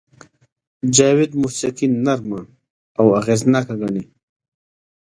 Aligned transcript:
جاوید 0.95 1.31
موسیقي 1.41 1.87
نرمه 2.05 2.39
او 2.99 3.05
اغېزناکه 3.19 3.75
ګڼي 3.81 4.03